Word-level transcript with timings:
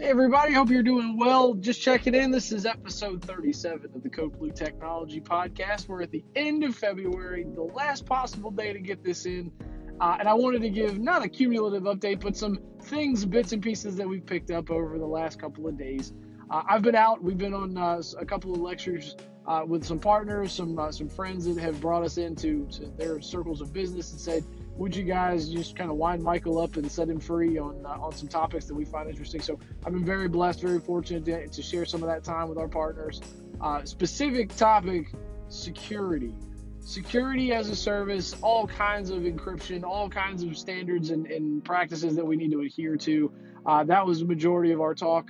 Hey 0.00 0.06
everybody, 0.06 0.54
hope 0.54 0.70
you're 0.70 0.82
doing 0.82 1.18
well. 1.18 1.52
Just 1.52 1.82
checking 1.82 2.14
in. 2.14 2.30
This 2.30 2.52
is 2.52 2.64
episode 2.64 3.22
37 3.22 3.90
of 3.94 4.02
the 4.02 4.08
Code 4.08 4.38
Blue 4.38 4.50
Technology 4.50 5.20
Podcast. 5.20 5.88
We're 5.88 6.00
at 6.00 6.10
the 6.10 6.24
end 6.34 6.64
of 6.64 6.74
February, 6.74 7.44
the 7.44 7.64
last 7.64 8.06
possible 8.06 8.50
day 8.50 8.72
to 8.72 8.78
get 8.78 9.04
this 9.04 9.26
in. 9.26 9.52
Uh, 10.00 10.16
and 10.18 10.26
I 10.26 10.32
wanted 10.32 10.62
to 10.62 10.70
give 10.70 10.98
not 10.98 11.22
a 11.22 11.28
cumulative 11.28 11.82
update, 11.82 12.20
but 12.20 12.34
some 12.34 12.60
things, 12.84 13.26
bits 13.26 13.52
and 13.52 13.62
pieces 13.62 13.94
that 13.96 14.08
we've 14.08 14.24
picked 14.24 14.50
up 14.50 14.70
over 14.70 14.96
the 14.96 15.04
last 15.04 15.38
couple 15.38 15.68
of 15.68 15.76
days. 15.76 16.14
Uh, 16.50 16.62
I've 16.66 16.80
been 16.80 16.96
out. 16.96 17.22
We've 17.22 17.36
been 17.36 17.52
on 17.52 17.76
uh, 17.76 18.00
a 18.18 18.24
couple 18.24 18.54
of 18.54 18.60
lectures 18.62 19.16
uh, 19.46 19.64
with 19.66 19.84
some 19.84 19.98
partners, 19.98 20.52
some 20.52 20.78
uh, 20.78 20.90
some 20.90 21.10
friends 21.10 21.44
that 21.44 21.58
have 21.58 21.78
brought 21.78 22.04
us 22.04 22.16
into 22.16 22.66
their 22.96 23.20
circles 23.20 23.60
of 23.60 23.74
business 23.74 24.12
and 24.12 24.20
said, 24.20 24.44
would 24.76 24.96
you 24.96 25.04
guys 25.04 25.48
just 25.48 25.76
kind 25.76 25.90
of 25.90 25.96
wind 25.96 26.22
Michael 26.22 26.58
up 26.58 26.76
and 26.76 26.90
set 26.90 27.08
him 27.08 27.20
free 27.20 27.58
on 27.58 27.84
uh, 27.84 27.90
on 28.00 28.12
some 28.12 28.28
topics 28.28 28.66
that 28.66 28.74
we 28.74 28.84
find 28.84 29.08
interesting? 29.08 29.40
So 29.40 29.58
I've 29.84 29.92
been 29.92 30.04
very 30.04 30.28
blessed, 30.28 30.60
very 30.62 30.80
fortunate 30.80 31.24
to, 31.26 31.48
to 31.48 31.62
share 31.62 31.84
some 31.84 32.02
of 32.02 32.08
that 32.08 32.24
time 32.24 32.48
with 32.48 32.58
our 32.58 32.68
partners. 32.68 33.20
Uh, 33.60 33.84
specific 33.84 34.54
topic: 34.56 35.12
security. 35.48 36.34
Security 36.82 37.52
as 37.52 37.68
a 37.68 37.76
service, 37.76 38.34
all 38.40 38.66
kinds 38.66 39.10
of 39.10 39.24
encryption, 39.24 39.84
all 39.84 40.08
kinds 40.08 40.42
of 40.42 40.56
standards 40.56 41.10
and, 41.10 41.26
and 41.26 41.62
practices 41.62 42.16
that 42.16 42.26
we 42.26 42.36
need 42.36 42.50
to 42.52 42.62
adhere 42.62 42.96
to. 42.96 43.30
Uh, 43.66 43.84
that 43.84 44.06
was 44.06 44.20
the 44.20 44.24
majority 44.24 44.72
of 44.72 44.80
our 44.80 44.94
talk, 44.94 45.28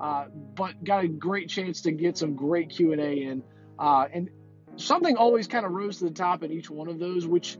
uh, 0.00 0.26
but 0.54 0.82
got 0.84 1.02
a 1.02 1.08
great 1.08 1.48
chance 1.48 1.80
to 1.80 1.90
get 1.90 2.16
some 2.16 2.36
great 2.36 2.70
Q 2.70 2.92
and 2.92 3.00
A 3.00 3.12
in, 3.22 3.42
uh, 3.80 4.06
and 4.12 4.30
something 4.76 5.16
always 5.16 5.48
kind 5.48 5.66
of 5.66 5.72
rose 5.72 5.98
to 5.98 6.04
the 6.04 6.12
top 6.12 6.44
in 6.44 6.52
each 6.52 6.70
one 6.70 6.88
of 6.88 7.00
those, 7.00 7.26
which 7.26 7.58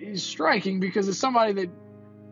is 0.00 0.22
striking 0.22 0.80
because 0.80 1.08
as 1.08 1.18
somebody 1.18 1.52
that 1.52 1.70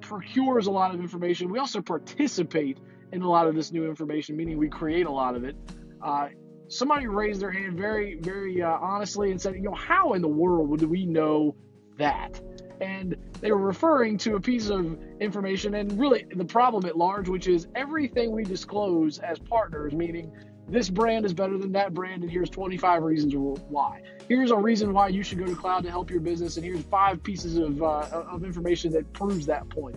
procures 0.01 0.67
a 0.67 0.71
lot 0.71 0.95
of 0.95 1.01
information, 1.01 1.51
we 1.51 1.59
also 1.59 1.81
participate 1.81 2.79
in 3.13 3.23
a 3.23 3.29
lot 3.29 3.47
of 3.47 3.55
this 3.55 3.73
new 3.73 3.89
information, 3.89 4.37
meaning 4.37 4.59
we 4.59 4.69
create 4.69 5.07
a 5.07 5.11
lot 5.11 5.35
of 5.35 5.45
it. 5.45 5.57
Uh, 6.03 6.29
somebody 6.69 7.07
raised 7.07 7.41
their 7.41 7.51
hand 7.51 7.77
very, 7.77 8.19
very 8.21 8.63
uh, 8.63 8.69
honestly 8.69 9.31
and 9.31 9.41
said, 9.41 9.55
you 9.55 9.63
know, 9.63 9.75
how 9.75 10.15
in 10.15 10.23
the 10.23 10.29
world 10.29 10.69
would 10.69 10.83
we 10.83 11.07
know 11.07 11.55
that? 11.99 12.41
And 12.81 13.17
they 13.41 13.53
were 13.53 13.59
referring 13.59 14.19
to 14.19 14.37
a 14.37 14.41
piece 14.41 14.69
of 14.69 14.99
information 15.21 15.75
and 15.75 15.99
really 15.99 16.27
the 16.35 16.45
problem 16.45 16.85
at 16.87 16.97
large, 16.97 17.29
which 17.29 17.49
is 17.49 17.69
everything 17.75 18.33
we 18.33 18.45
disclose 18.45 19.19
as 19.19 19.39
partners, 19.39 19.93
meaning 19.93 20.33
this 20.69 20.91
brand 20.91 21.25
is 21.25 21.33
better 21.33 21.57
than 21.59 21.73
that 21.73 21.95
brand, 21.95 22.23
and 22.23 22.31
here's 22.31 22.51
25 22.51 23.03
reasons 23.03 23.35
why. 23.69 24.03
Here's 24.29 24.51
a 24.51 24.57
reason 24.57 24.93
why 24.93 25.09
you 25.09 25.23
should 25.23 25.39
go 25.39 25.47
to 25.47 25.55
cloud 25.55 25.85
to 25.85 25.91
help 25.91 26.11
your 26.11 26.21
business, 26.21 26.57
and 26.57 26.65
here's 26.65 26.83
five 26.85 27.23
pieces 27.23 27.57
of, 27.57 27.83
uh, 27.83 28.09
of 28.11 28.45
information 28.45 28.93
that 28.93 29.13
proves 29.13 29.47
that 29.47 29.69
point. 29.69 29.97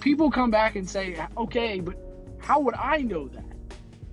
People 0.00 0.30
come 0.30 0.50
back 0.50 0.76
and 0.76 0.88
say, 0.88 1.16
okay, 1.38 1.80
but 1.80 1.96
how 2.38 2.60
would 2.60 2.74
I 2.74 2.98
know 2.98 3.26
that? 3.28 3.44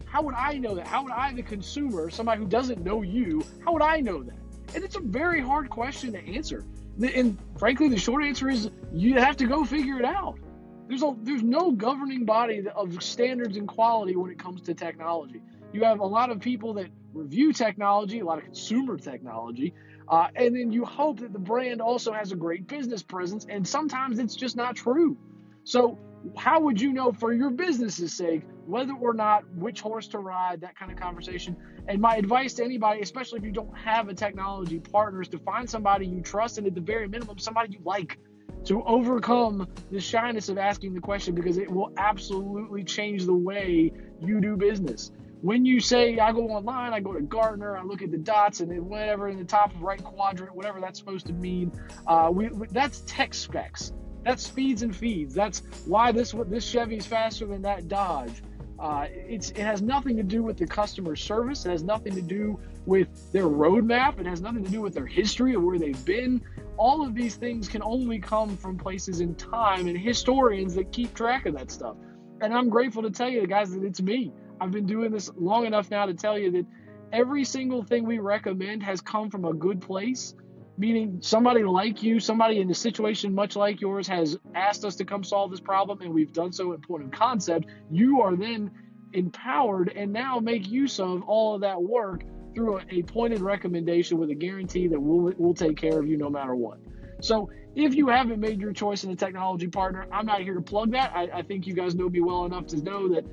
How 0.05 0.21
would 0.21 0.35
I 0.35 0.57
know 0.57 0.75
that? 0.75 0.87
How 0.87 1.03
would 1.03 1.11
I, 1.11 1.33
the 1.33 1.43
consumer, 1.43 2.09
somebody 2.09 2.39
who 2.41 2.47
doesn't 2.47 2.81
know 2.81 3.01
you, 3.01 3.43
how 3.65 3.73
would 3.73 3.81
I 3.81 3.99
know 3.99 4.23
that? 4.23 4.37
And 4.73 4.83
it's 4.83 4.95
a 4.95 5.01
very 5.01 5.41
hard 5.41 5.69
question 5.69 6.13
to 6.13 6.19
answer. 6.19 6.65
And 7.01 7.37
frankly, 7.57 7.89
the 7.89 7.97
short 7.97 8.23
answer 8.23 8.49
is 8.49 8.69
you 8.93 9.19
have 9.19 9.37
to 9.37 9.47
go 9.47 9.65
figure 9.65 9.99
it 9.99 10.05
out. 10.05 10.39
There's 10.87 11.01
a 11.01 11.15
there's 11.21 11.43
no 11.43 11.71
governing 11.71 12.25
body 12.25 12.67
of 12.75 13.01
standards 13.01 13.57
and 13.57 13.67
quality 13.67 14.15
when 14.15 14.31
it 14.31 14.37
comes 14.37 14.61
to 14.63 14.73
technology 14.73 15.41
you 15.73 15.83
have 15.83 15.99
a 15.99 16.05
lot 16.05 16.29
of 16.29 16.39
people 16.39 16.75
that 16.75 16.87
review 17.13 17.51
technology, 17.51 18.19
a 18.19 18.25
lot 18.25 18.37
of 18.37 18.45
consumer 18.45 18.97
technology, 18.97 19.73
uh, 20.07 20.27
and 20.35 20.55
then 20.55 20.71
you 20.71 20.85
hope 20.85 21.19
that 21.19 21.33
the 21.33 21.39
brand 21.39 21.81
also 21.81 22.13
has 22.13 22.31
a 22.31 22.35
great 22.35 22.67
business 22.67 23.01
presence, 23.01 23.45
and 23.49 23.67
sometimes 23.67 24.19
it's 24.19 24.35
just 24.35 24.55
not 24.55 24.75
true. 24.75 25.17
So, 25.63 25.97
how 26.37 26.59
would 26.61 26.79
you 26.79 26.93
know 26.93 27.11
for 27.11 27.33
your 27.33 27.49
business's 27.49 28.13
sake 28.13 28.43
whether 28.65 28.93
or 28.93 29.13
not 29.13 29.43
which 29.55 29.81
horse 29.81 30.07
to 30.07 30.19
ride, 30.19 30.61
that 30.61 30.77
kind 30.77 30.91
of 30.91 30.97
conversation? 30.97 31.55
And 31.87 31.99
my 31.99 32.15
advice 32.15 32.53
to 32.55 32.63
anybody, 32.63 33.01
especially 33.01 33.39
if 33.39 33.45
you 33.45 33.51
don't 33.51 33.75
have 33.77 34.09
a 34.09 34.13
technology 34.13 34.79
partner, 34.79 35.21
is 35.21 35.27
to 35.29 35.39
find 35.39 35.69
somebody 35.69 36.05
you 36.07 36.21
trust 36.21 36.57
and 36.57 36.67
at 36.67 36.75
the 36.75 36.81
very 36.81 37.07
minimum, 37.07 37.37
somebody 37.39 37.73
you 37.73 37.79
like 37.83 38.19
to 38.65 38.83
overcome 38.83 39.67
the 39.91 39.99
shyness 39.99 40.47
of 40.47 40.57
asking 40.57 40.93
the 40.93 41.01
question 41.01 41.35
because 41.35 41.57
it 41.57 41.69
will 41.69 41.91
absolutely 41.97 42.83
change 42.83 43.25
the 43.25 43.33
way 43.33 43.91
you 44.21 44.39
do 44.39 44.55
business 44.55 45.11
when 45.43 45.65
you 45.65 45.81
say 45.81 46.17
I 46.19 46.31
go 46.31 46.47
online, 46.47 46.93
I 46.93 47.01
go 47.01 47.11
to 47.11 47.21
Gartner, 47.21 47.75
I 47.75 47.83
look 47.83 48.01
at 48.01 48.11
the 48.11 48.17
dots 48.17 48.61
and 48.61 48.71
then 48.71 48.87
whatever 48.87 49.27
in 49.27 49.37
the 49.37 49.43
top 49.43 49.73
right 49.81 50.01
quadrant, 50.01 50.55
whatever 50.55 50.79
that's 50.79 50.97
supposed 50.97 51.25
to 51.27 51.33
mean, 51.33 51.69
uh, 52.07 52.29
we, 52.31 52.49
that's 52.71 53.03
tech 53.05 53.33
specs. 53.33 53.91
That's 54.23 54.45
speeds 54.45 54.83
and 54.83 54.95
feeds. 54.95 55.33
That's 55.33 55.63
why 55.85 56.11
this 56.11 56.33
this 56.47 56.65
Chevy 56.65 56.97
is 56.97 57.05
faster 57.05 57.45
than 57.45 57.61
that 57.63 57.87
Dodge. 57.87 58.41
Uh, 58.79 59.07
it's 59.09 59.51
it 59.51 59.59
has 59.59 59.81
nothing 59.81 60.17
to 60.17 60.23
do 60.23 60.43
with 60.43 60.57
the 60.57 60.67
customer 60.67 61.15
service. 61.15 61.65
It 61.65 61.71
has 61.71 61.83
nothing 61.83 62.13
to 62.15 62.21
do 62.21 62.59
with 62.85 63.31
their 63.31 63.45
roadmap. 63.45 64.19
It 64.19 64.25
has 64.25 64.41
nothing 64.41 64.63
to 64.63 64.71
do 64.71 64.81
with 64.81 64.93
their 64.93 65.05
history 65.05 65.53
of 65.55 65.63
where 65.63 65.77
they've 65.77 66.05
been. 66.05 66.41
All 66.77 67.05
of 67.05 67.13
these 67.13 67.35
things 67.35 67.67
can 67.67 67.83
only 67.83 68.19
come 68.19 68.57
from 68.57 68.77
places 68.77 69.21
in 69.21 69.35
time 69.35 69.87
and 69.87 69.97
historians 69.97 70.75
that 70.75 70.91
keep 70.91 71.13
track 71.13 71.45
of 71.45 71.55
that 71.55 71.71
stuff. 71.71 71.95
And 72.41 72.53
I'm 72.53 72.69
grateful 72.69 73.03
to 73.03 73.11
tell 73.11 73.29
you 73.29 73.45
guys 73.47 73.71
that 73.71 73.83
it's 73.83 74.01
me. 74.01 74.33
I've 74.59 74.71
been 74.71 74.85
doing 74.85 75.11
this 75.11 75.31
long 75.37 75.65
enough 75.65 75.91
now 75.91 76.05
to 76.05 76.13
tell 76.13 76.37
you 76.37 76.51
that 76.51 76.65
every 77.11 77.45
single 77.45 77.83
thing 77.83 78.05
we 78.05 78.19
recommend 78.19 78.83
has 78.83 79.01
come 79.01 79.29
from 79.29 79.45
a 79.45 79.53
good 79.53 79.79
place, 79.79 80.33
meaning 80.77 81.19
somebody 81.21 81.63
like 81.63 82.01
you, 82.03 82.19
somebody 82.19 82.59
in 82.59 82.69
a 82.69 82.73
situation 82.73 83.33
much 83.33 83.55
like 83.55 83.81
yours, 83.81 84.07
has 84.07 84.37
asked 84.55 84.85
us 84.85 84.95
to 84.97 85.05
come 85.05 85.23
solve 85.23 85.51
this 85.51 85.59
problem, 85.59 86.01
and 86.01 86.13
we've 86.13 86.33
done 86.33 86.51
so 86.51 86.73
in 86.73 86.81
point 86.81 87.03
of 87.03 87.11
concept. 87.11 87.67
You 87.91 88.21
are 88.21 88.35
then 88.35 88.71
empowered 89.13 89.93
and 89.95 90.11
now 90.11 90.39
make 90.39 90.67
use 90.67 90.99
of 90.99 91.23
all 91.23 91.55
of 91.55 91.61
that 91.61 91.81
work 91.81 92.23
through 92.55 92.79
a, 92.79 92.83
a 92.89 93.03
pointed 93.03 93.41
recommendation 93.41 94.17
with 94.17 94.29
a 94.29 94.35
guarantee 94.35 94.87
that 94.87 94.99
we'll, 94.99 95.33
we'll 95.37 95.53
take 95.53 95.77
care 95.77 95.99
of 95.99 96.07
you 96.07 96.17
no 96.17 96.29
matter 96.29 96.55
what. 96.55 96.79
So 97.21 97.49
if 97.75 97.95
you 97.95 98.09
haven't 98.09 98.39
made 98.39 98.59
your 98.59 98.73
choice 98.73 99.03
in 99.03 99.11
a 99.11 99.15
technology 99.15 99.67
partner, 99.67 100.05
I'm 100.11 100.25
not 100.25 100.41
here 100.41 100.55
to 100.55 100.61
plug 100.61 100.91
that. 100.91 101.11
I, 101.15 101.29
I 101.33 101.41
think 101.41 101.65
you 101.67 101.73
guys 101.73 101.95
know 101.95 102.09
me 102.09 102.21
well 102.21 102.45
enough 102.45 102.67
to 102.67 102.77
know 102.77 103.09
that 103.09 103.25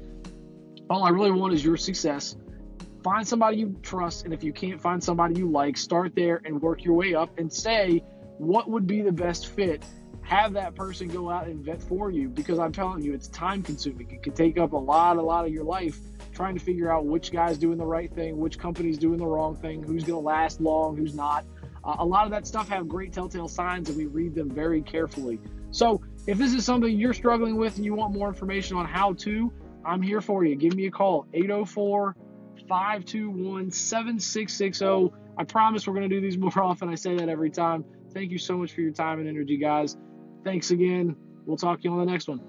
all 0.88 1.04
I 1.04 1.10
really 1.10 1.30
want 1.30 1.54
is 1.54 1.64
your 1.64 1.76
success. 1.76 2.36
Find 3.02 3.26
somebody 3.26 3.56
you 3.56 3.76
trust, 3.82 4.24
and 4.26 4.34
if 4.34 4.44
you 4.44 4.52
can't 4.52 4.80
find 4.80 5.02
somebody 5.02 5.38
you 5.38 5.50
like, 5.50 5.76
start 5.78 6.14
there 6.14 6.42
and 6.44 6.60
work 6.60 6.84
your 6.84 6.94
way 6.94 7.14
up 7.14 7.38
and 7.38 7.50
say 7.50 8.04
what 8.36 8.68
would 8.68 8.86
be 8.86 9.00
the 9.00 9.12
best 9.12 9.46
fit. 9.46 9.82
Have 10.22 10.52
that 10.52 10.74
person 10.74 11.08
go 11.08 11.30
out 11.30 11.46
and 11.46 11.64
vet 11.64 11.82
for 11.82 12.10
you 12.10 12.28
because 12.28 12.58
I'm 12.58 12.72
telling 12.72 13.02
you, 13.02 13.14
it's 13.14 13.28
time 13.28 13.62
consuming. 13.62 14.10
It 14.10 14.22
can 14.22 14.34
take 14.34 14.58
up 14.58 14.72
a 14.72 14.76
lot, 14.76 15.16
a 15.16 15.22
lot 15.22 15.46
of 15.46 15.52
your 15.52 15.64
life 15.64 15.98
trying 16.32 16.54
to 16.54 16.60
figure 16.60 16.92
out 16.92 17.06
which 17.06 17.32
guy's 17.32 17.58
doing 17.58 17.78
the 17.78 17.86
right 17.86 18.12
thing, 18.12 18.38
which 18.38 18.58
company's 18.58 18.98
doing 18.98 19.18
the 19.18 19.26
wrong 19.26 19.56
thing, 19.56 19.82
who's 19.82 20.04
going 20.04 20.22
to 20.22 20.26
last 20.26 20.60
long, 20.60 20.96
who's 20.96 21.14
not. 21.14 21.44
Uh, 21.82 21.96
a 21.98 22.04
lot 22.04 22.26
of 22.26 22.30
that 22.30 22.46
stuff 22.46 22.68
have 22.68 22.86
great 22.86 23.12
telltale 23.12 23.48
signs, 23.48 23.88
and 23.88 23.96
we 23.96 24.06
read 24.06 24.34
them 24.34 24.50
very 24.50 24.82
carefully. 24.82 25.40
So, 25.70 26.02
if 26.26 26.36
this 26.36 26.52
is 26.52 26.64
something 26.64 26.98
you're 26.98 27.14
struggling 27.14 27.56
with 27.56 27.76
and 27.76 27.84
you 27.84 27.94
want 27.94 28.12
more 28.12 28.28
information 28.28 28.76
on 28.76 28.84
how 28.84 29.14
to, 29.14 29.50
I'm 29.84 30.02
here 30.02 30.20
for 30.20 30.44
you. 30.44 30.54
Give 30.54 30.74
me 30.74 30.86
a 30.86 30.90
call, 30.90 31.26
804 31.32 32.14
521 32.68 33.70
7660. 33.70 35.10
I 35.38 35.44
promise 35.44 35.86
we're 35.86 35.94
going 35.94 36.08
to 36.08 36.14
do 36.14 36.20
these 36.20 36.38
more 36.38 36.52
often. 36.62 36.88
I 36.88 36.94
say 36.94 37.16
that 37.16 37.28
every 37.28 37.50
time. 37.50 37.84
Thank 38.12 38.30
you 38.30 38.38
so 38.38 38.56
much 38.58 38.72
for 38.72 38.80
your 38.80 38.92
time 38.92 39.20
and 39.20 39.28
energy, 39.28 39.56
guys. 39.56 39.96
Thanks 40.44 40.70
again. 40.70 41.16
We'll 41.46 41.56
talk 41.56 41.80
to 41.80 41.84
you 41.84 41.92
on 41.92 42.04
the 42.04 42.10
next 42.10 42.28
one. 42.28 42.40